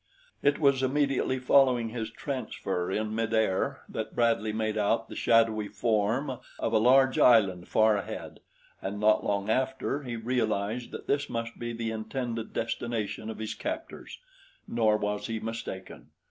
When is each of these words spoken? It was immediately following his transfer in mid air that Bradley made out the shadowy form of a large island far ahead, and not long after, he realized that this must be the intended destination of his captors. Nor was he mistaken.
It 0.41 0.57
was 0.57 0.81
immediately 0.81 1.37
following 1.37 1.89
his 1.89 2.09
transfer 2.09 2.89
in 2.89 3.13
mid 3.13 3.35
air 3.35 3.81
that 3.87 4.15
Bradley 4.15 4.51
made 4.51 4.75
out 4.75 5.09
the 5.09 5.15
shadowy 5.15 5.67
form 5.67 6.39
of 6.57 6.73
a 6.73 6.79
large 6.79 7.19
island 7.19 7.67
far 7.67 7.97
ahead, 7.97 8.39
and 8.81 8.99
not 8.99 9.23
long 9.23 9.47
after, 9.47 10.01
he 10.01 10.15
realized 10.15 10.89
that 10.89 11.05
this 11.05 11.29
must 11.29 11.59
be 11.59 11.71
the 11.71 11.91
intended 11.91 12.51
destination 12.51 13.29
of 13.29 13.37
his 13.37 13.53
captors. 13.53 14.17
Nor 14.67 14.97
was 14.97 15.27
he 15.27 15.39
mistaken. 15.39 16.07